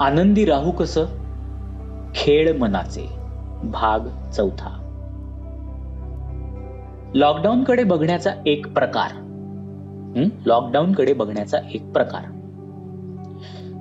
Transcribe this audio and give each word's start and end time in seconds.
आनंदी 0.00 0.44
राहू 0.44 0.70
कसं? 0.70 1.04
खेळ 2.14 2.58
मनाचे 2.58 3.08
भाग 3.62 4.30
चौथा. 4.30 4.84
लॉकडाऊन 7.14 7.64
कडे 7.64 7.84
बघण्याचा 7.84 8.30
एक 8.46 8.72
प्रकार. 8.74 9.10
लॉकडाऊन 10.46 10.92
कडे 10.92 11.12
बघण्याचा 11.12 11.58
एक 11.74 11.92
प्रकार. 11.92 12.22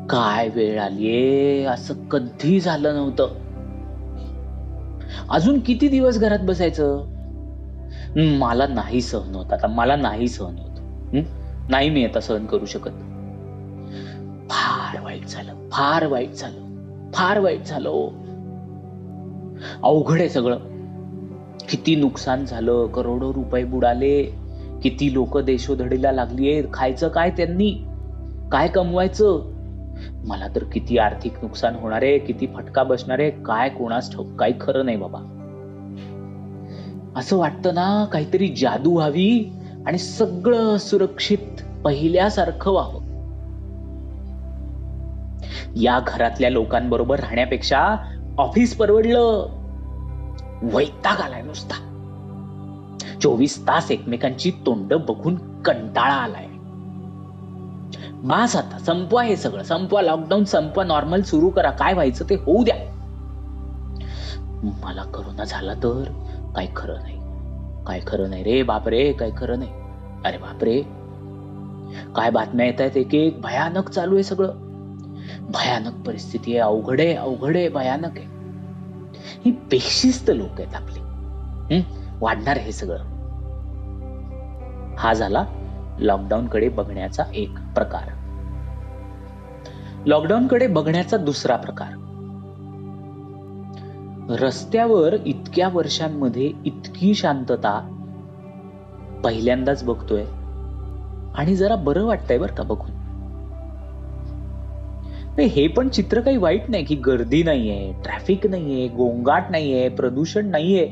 काय 0.09 0.50
वेळ 0.55 0.80
आलीये 0.80 1.64
असं 1.64 1.93
कधी 1.93 2.59
झालं 2.59 2.93
नव्हतं? 2.93 3.27
अजून 5.29 5.59
किती 5.59 5.88
दिवस 5.88 6.20
घरात 6.20 6.39
बसायचं? 6.43 7.04
मला 8.15 8.68
नाही 8.68 9.02
सहन 9.02 9.36
होत. 9.36 9.54
आता 9.54 9.68
मला 9.68 9.95
नाही 9.95 10.27
सहन 10.27 10.55
होत. 10.57 10.79
नाही 11.70 11.89
मी 11.89 12.05
आता 12.05 12.20
सहन 12.20 12.45
करू 12.45 12.65
शकत. 12.65 12.91
फार 14.98 15.06
वाईट 15.06 15.26
झालं 15.26 15.70
फार 15.72 16.08
वाईट 16.08 16.32
झालं 16.32 17.12
फार 17.14 17.40
वाईट 17.40 17.66
झालं 17.66 17.90
हो. 17.90 18.10
अवघड 19.84 20.20
आहे 20.20 20.30
सगळं. 20.30 20.58
किती 21.70 21.96
नुकसान 21.96 22.46
झालं 22.46 22.88
करोडो 22.88 23.34
रुपये 23.34 23.64
बुडाले 23.64 24.23
किती 24.84 25.14
लोक 25.14 25.38
देशोधडीला 25.38 26.12
लागलीये 26.12 26.64
खायचं 26.73 27.08
काय 27.08 27.30
त्यांनी? 27.30 27.72
काय 28.52 28.68
कमवायचं? 28.68 29.42
मला 30.26 30.48
तर 30.56 30.64
किती 30.64 30.98
आर्थिक 30.98 31.34
नुकसान 31.42 31.76
होणार 31.76 32.02
आहे 32.02 32.20
किती 32.20 32.48
फटका 32.48 32.84
बसणार 32.84 33.20
आहे 33.20 33.32
काय 33.32 33.70
कोणास 33.70 34.12
ठाऊक 34.12 34.28
काही 34.40 34.54
खरं 34.62 34.86
नाही 34.86 34.98
बाबा. 34.98 35.34
असं 37.16 37.38
वाटतं 37.38 37.76
ना 37.76 38.06
काहीतरी 38.06 38.48
जादू 38.48 38.92
व्हावी 38.94 39.52
आणि 39.86 39.98
सगळं 39.98 40.78
सुरक्षित 40.78 41.62
पहिल्यासारखं 41.84 42.72
व्हावं. 42.72 43.06
या 45.76 45.99
घरातल्या 46.07 46.49
लोकांबरोबर 46.49 47.19
राहण्यापेक्षा 47.19 47.95
ऑफिस 48.38 48.75
परवडलं. 48.75 49.47
वैताग 50.61 51.22
आलाय 51.22 51.42
नुसता. 51.42 51.75
चोवीस 53.22 53.67
तास 53.67 53.92
एकमेकांची 53.92 54.52
तोंड 54.52 54.94
बघून 54.94 55.36
कंटाळा 55.61 56.14
आलाय. 56.14 56.47
बास 58.14 58.55
आता 58.55 58.80
संपवा 58.80 59.23
हे 59.23 59.36
सगळं 59.36 59.64
संपवा 59.64 60.02
लॉकडाऊन 60.02 60.44
संपवा 60.44 60.83
नॉर्मल 60.83 61.22
सुरू 61.22 61.50
करा 61.50 61.72
काय 61.72 61.94
व्हायचं 61.94 62.25
ते 62.30 62.36
होऊ 62.36 62.64
द्या. 62.64 62.75
मला 64.83 65.03
करोना 65.03 65.44
झाला 65.44 65.73
तर 65.73 66.03
काय 66.55 66.67
खरं 66.75 66.95
नाही. 67.02 67.17
काय 67.86 67.99
खरं 68.08 68.30
नाही 68.30 68.44
रे 68.44 68.64
बापरे 68.64 69.14
काय 69.14 69.31
खरं 69.38 69.59
नाही. 69.59 69.72
अरे 70.25 70.38
बापरे. 70.38 70.81
काय 72.16 72.30
बातम्या 72.30 72.66
येत 72.66 72.81
आहेत 72.81 72.97
एक 72.97 73.16
एक 73.16 73.42
भयानक 73.42 73.89
चालू 73.89 74.14
आहे 74.14 74.23
सगळं. 74.23 74.67
भयानक 75.39 76.08
परिस्थिती 76.08 76.52
आहे 76.52 76.59
अवघड 76.59 77.00
आहे 77.00 77.14
अवघड 77.14 77.56
आहे 77.56 77.70
भयानक 77.70 78.17
आहे. 78.17 78.38
ही 79.45 79.52
बेशिस्त 79.52 80.31
लोक 80.36 80.61
आहेत 80.61 80.75
आपले. 80.75 81.08
वाढणार 82.20 82.58
हे 82.58 82.72
सगळं. 82.72 83.03
हा 84.98 85.14
झाला 85.14 85.45
लॉकडाऊन 86.00 86.48
कडे 86.48 86.70
बघण्याचा 86.70 87.23
एक 87.33 87.53
प्रकार. 87.75 88.09
लॉकडाऊन 90.05 90.48
कडे 90.48 90.67
बघण्याचा 90.67 91.17
दुसरा 91.17 91.55
प्रकार. 91.55 92.03
रस्त्यावर 94.39 95.16
इतक्या 95.25 95.70
वर्षांमध्ये 95.70 96.52
इतकी 96.66 97.14
शांतता 97.14 97.94
पहिल्यांदाच 99.23 99.83
बघतोय. 99.83 100.25
आणि 101.36 101.55
जरा 101.55 101.75
बरं 101.75 102.05
वाटतंय 102.05 102.38
बरं 102.38 102.55
का 102.55 102.64
बघून. 102.64 103.06
हे 105.39 105.67
पण 105.67 105.89
चित्र 105.89 106.21
काही 106.21 106.38
वाईट 106.38 106.69
नाही 106.69 106.83
की 106.83 106.95
गर्दी 106.95 107.43
नाहीये 107.43 107.93
ट्रॅफिक 108.03 108.47
नाहीये 108.47 108.88
गोंगाट 108.88 109.43
नाहीये 109.49 109.89
प्रदूषण 109.89 110.45
नाहीये. 110.45 110.86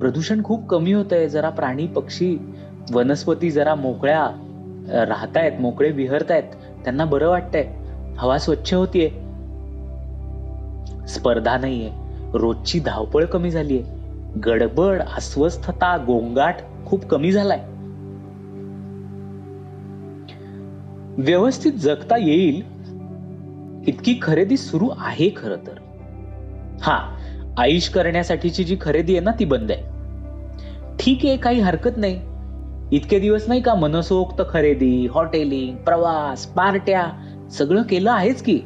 प्रदूषण 0.00 0.42
खूप 0.42 0.66
कमी 0.66 0.92
होत 0.92 1.12
आहे 1.12 1.28
जरा 1.28 1.50
प्राणी 1.50 1.86
पक्षी 1.86 2.36
वनस्पती 2.92 3.50
जरा 3.50 3.74
मोकळ्या 3.74 4.26
राहतायत 5.08 5.52
मोकळे 5.60 5.90
विहरतायत. 5.90 6.42
त्यांना 6.84 7.04
बरं 7.04 7.28
वाटतंय. 7.28 7.64
हवा 8.18 8.38
स्वच्छ 8.38 8.74
होतीये. 8.74 9.10
स्पर्धा 11.08 11.58
नाहीये. 11.58 11.90
रोजची 12.34 12.80
धावपळ 12.80 13.24
कमी 13.24 13.50
झालीये. 13.50 13.84
गडबड 14.44 15.02
अस्वस्थता 15.16 15.96
गोंगाट 15.96 16.54
खूप 16.86 17.04
कमी 17.04 17.32
झालाय. 17.32 17.60
व्यवस्थित 21.22 21.72
जगता 21.72 22.16
येईल 22.16 22.75
इतकी 23.86 24.18
खरेदी 24.22 24.56
सुरू 24.56 24.88
आहे 24.98 25.30
खर 25.36 25.56
तर. 25.56 25.78
हा 26.82 27.16
आईश 27.58 27.88
करण्यासाठीची 27.88 28.64
जी 28.64 28.76
खरेदी 28.80 29.16
आहे 29.16 29.24
ना 29.24 29.30
ती 29.30 29.44
बंद 29.44 29.70
आहे. 29.70 29.82
ठीक 30.98 31.18
आहे 31.24 31.36
काही 31.36 31.60
हरकत 31.60 31.96
नाही. 31.96 32.20
इतके 32.92 33.18
दिवस 33.18 33.48
नाही 33.48 33.60
का 33.60 33.74
मनसोक्त 33.74 34.42
खरेदी 34.50 35.06
हॉटेलिंग 35.06 35.76
प्रवास 35.76 36.46
पार्ट्या 36.46 37.06
सगळं 37.50 37.82
केलं 37.82 38.10
आहेच 38.10 38.42
की. 38.42 38.60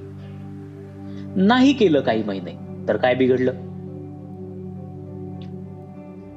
नाही 1.37 1.73
केलं 1.73 2.01
काही 2.01 2.23
महिने 2.23 2.87
तर 2.89 2.97
काय 2.97 3.15
बिघडलं? 3.15 3.53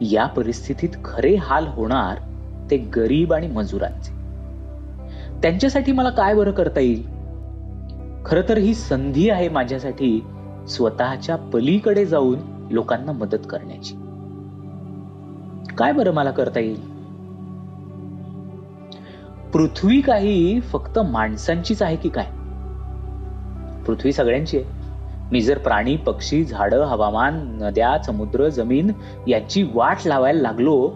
या 0.02 0.26
परिस्थितीत 0.26 0.90
खरे 1.06 1.36
हाल 1.36 1.68
होणार 1.68 2.18
ते 2.72 2.78
गरीब 2.78 3.34
आणि 3.34 3.48
मजुरांचे. 3.48 4.12
त्यांच्यासाठी 5.42 5.92
मला 5.92 6.10
काय 6.10 6.36
बरं 6.36 6.52
करता 6.52 6.80
येईल? 6.80 7.23
खर 8.26 8.42
तर 8.50 8.58
ही 8.58 8.74
संधी 8.74 9.30
आहे 9.30 9.50
माझ्यासाठी 9.50 10.26
स्वतःच्या 10.68 11.36
पलीकडे 11.36 12.06
जाऊन 12.06 12.40
लोकांना 12.72 13.12
मदत 13.12 13.48
करण्याची. 13.50 13.94
काय 15.78 15.92
बरं 15.92 16.12
मला 16.12 16.32
करता 16.32 16.60
येईल? 16.60 16.82
पृथ्वी 19.54 20.02
काही 20.02 20.60
फक्त 20.60 21.00
माणसांचीच 21.00 21.82
आहे 21.82 21.96
की 21.96 22.10
काय? 22.10 22.26
पृथ्वी 23.86 24.14
सगळ्यांची 24.14 24.58
आहे. 24.58 24.66
मी 25.32 25.42
जर 25.42 25.58
प्राणी 25.58 25.96
पक्षी 25.96 26.44
झाडं 26.44 26.84
हवामान 26.84 27.58
नद्या 27.62 28.04
समुद्र 28.04 28.50
जमीन 28.50 28.92
याची 29.28 29.70
वाट 29.74 29.98
लावायला 30.06 30.42
लागलो 30.42 30.90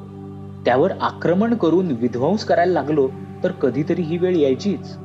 त्यावर 0.65 0.91
आक्रमण 1.01 1.53
करून 1.53 1.91
विध्वंस 1.91 2.45
करायला 2.45 2.73
लागलो 2.73 3.07
तर 3.43 3.51
कधीतरी 3.51 4.01
ही 4.01 4.17
वेळ 4.17 4.35
यायचीच. 4.35 4.97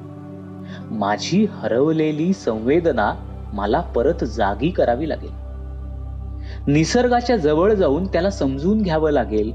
माझी 0.90 1.46
हरवलेली 1.50 2.32
संवेदना 2.32 3.14
मला 3.52 3.80
परत 3.80 4.24
जागी 4.24 4.70
करावी 4.70 5.08
लागेल. 5.08 5.42
निसर्गाच्या 6.66 7.36
जवळ 7.36 7.72
जाऊन 7.72 8.06
त्याला 8.06 8.30
समजून 8.30 8.82
घ्यावं 8.82 9.10
लागेल. 9.10 9.52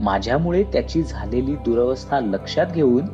माझ्यामुळे 0.00 0.62
त्याची 0.62 1.02
झालेली 1.02 1.54
दुरवस्था 1.54 2.20
लक्षात 2.20 2.66
घेऊन 2.74 3.04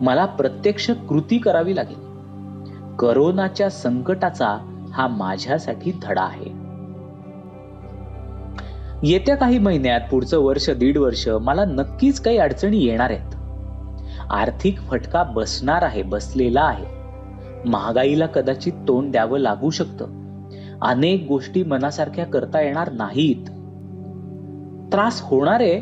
मला 0.00 0.24
प्रत्यक्ष 0.24 0.90
कृती 0.90 1.38
करावी 1.38 1.76
लागेल. 1.76 2.08
करोनाच्या 2.96 3.70
संकटाचा 3.70 4.56
हा 4.92 5.08
माझ्यासाठी 5.08 5.92
धडा 6.02 6.22
आहे. 6.22 6.68
येत्या 9.02 9.36
काही 9.36 9.58
महिन्यात 9.58 10.00
पुढचं 10.10 10.38
वर्ष 10.38 10.70
दीड 10.70 10.98
वर्ष 10.98 11.28
मला 11.28 11.64
नक्कीच 11.64 12.20
काही 12.20 12.38
अडचणी 12.38 12.78
येणार 12.78 13.10
आहेत. 13.10 13.37
आर्थिक 14.30 14.80
फटका 14.80 15.22
बसणार 15.22 15.82
आहे 15.82 16.02
बसलेला 16.02 16.60
आहे. 16.60 16.84
महागाईला 17.64 18.26
कदाचित 18.26 18.72
तोंड 18.72 19.12
द्यावं 19.12 19.38
लागू 19.38 19.70
शकतं. 19.70 20.06
अनेक 20.82 21.26
गोष्टी 21.28 21.62
मनासारख्या 21.62 22.26
करता 22.26 22.60
येणार 22.60 22.92
नाहीत. 22.92 23.46
त्रास 24.92 25.20
होणार 25.22 25.60
आहे 25.60 25.80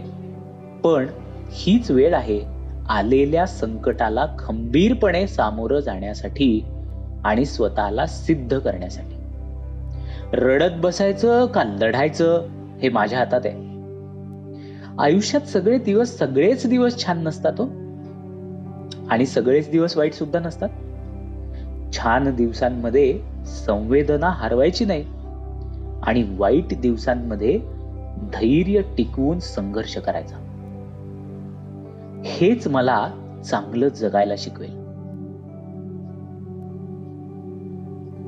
पण 0.85 1.07
हीच 1.51 1.91
वेळ 1.91 2.15
आहे. 2.15 2.41
आलेल्या 2.89 3.47
संकटाला 3.47 4.27
खंबीरपणे 4.39 5.27
सामोरं 5.27 5.81
जाण्यासाठी 5.81 6.65
आणि 7.25 7.45
स्वतःला 7.45 8.07
सिद्ध 8.07 8.59
करण्यासाठी. 8.59 9.17
रडत 10.33 10.73
बसायचं 10.77 11.47
का 11.47 11.65
लढायचं 11.65 12.47
हे 12.83 12.89
माझ्या 12.89 13.19
हातात 13.19 13.41
आहे. 13.45 13.67
आयुष्यात 14.99 15.43
सगळे 15.43 15.79
दिवस 15.79 16.19
सगळेच 16.19 16.67
दिवस 16.67 17.07
छान 17.07 17.23
नसतात 17.23 17.53
हो. 17.59 17.86
आणि 19.11 19.27
सगळेच 19.27 19.71
दिवस 19.71 19.97
वाईट 19.97 20.15
सुद्धा 20.15 20.39
नसतात. 20.39 20.69
छान 21.95 22.37
दिवसांमध्ये 22.37 23.21
संवेदना 23.47 24.29
हरवायची 24.29 24.85
नाही. 24.85 25.05
आणि 26.03 26.37
वाईट 26.39 26.81
दिवसांमध्ये 26.81 27.59
धैर्य 28.23 28.83
टिकवून 28.83 29.39
संघर्ष 29.39 29.99
करायचा. 29.99 30.37
हेच 32.25 32.69
मला 32.69 33.11
चांगलं 33.45 33.89
जगायला 33.89 34.35
शिकवेल. 34.39 34.71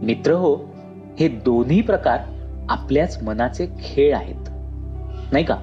मित्र 0.03 0.33
हो 0.33 0.57
हे 1.21 1.29
दोन्ही 1.29 1.81
प्रकार 1.81 2.19
आपल्याच 2.69 3.23
मनाचे 3.23 3.67
खेळ 3.67 4.15
आहेत. 4.15 4.49
नाही 5.33 5.45
का? 5.45 5.57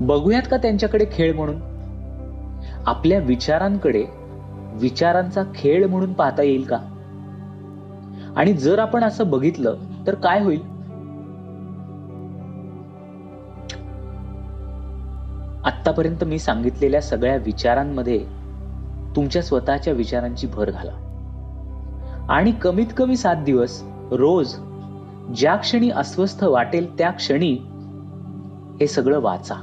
बघूयात 0.00 0.42
का 0.50 0.56
त्यांच्याकडे 0.56 1.04
खेळ 1.12 1.34
म्हणून? 1.34 1.71
आपल्या 2.86 3.18
विचारांकडे 3.18 4.04
विचारांचा 4.74 5.42
खेळ 5.54 5.86
म्हणून 5.86 6.12
पाहता 6.12 6.42
येईल 6.42 6.64
का? 6.64 6.78
आणि 8.36 8.52
जर 8.52 8.78
आपण 8.78 9.04
असं 9.04 9.30
बघितलं 9.30 9.76
तर 10.06 10.14
काय 10.14 10.42
होईल? 10.42 10.60
आतापर्यंत 15.64 16.24
मी 16.24 16.38
सांगितलेल्या 16.38 17.02
सगळ्या 17.02 17.36
विचारांमध्ये 17.36 18.26
तुमच्या 19.16 19.42
स्वतःच्या 19.42 19.92
विचारांची 19.92 20.46
भर 20.46 20.70
घाला. 20.70 20.92
आणि 22.28 22.52
कमीत 22.52 22.86
कमी 22.96 23.16
सात 23.16 23.36
दिवस 23.36 23.82
रोज 24.10 24.54
ज्या 25.36 25.56
क्षणी 25.56 25.90
अस्वस्थ 25.90 26.44
वाटेल 26.44 26.98
त्या 26.98 27.10
क्षणी 27.10 27.52
हे 28.80 28.86
सगळं 28.86 29.20
वाचा. 29.20 29.54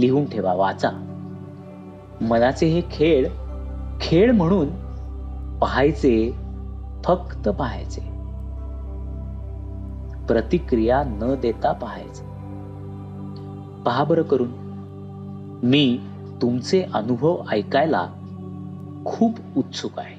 लिहून 0.00 0.30
ठेवा 0.30 0.54
वाचा. 0.54 1.07
मनाचे 2.20 2.66
हे 2.66 2.80
खेळ 2.90 3.28
खेळ 4.00 4.32
म्हणून 4.32 4.68
पाहायचे 5.58 6.34
फक्त 7.04 7.48
पाहायचे. 7.48 8.00
प्रतिक्रिया 10.26 11.02
न 11.06 11.34
देता 11.42 11.72
पाहायचे. 11.72 12.22
पहा 13.82 14.04
बरं 14.04 14.22
करून. 14.22 14.48
मी 15.62 16.00
तुमचे 16.42 16.82
अनुभव 16.94 17.36
ऐकायला 17.50 18.08
खूप 19.04 19.34
उत्सुक 19.56 19.98
आहे. 19.98 20.17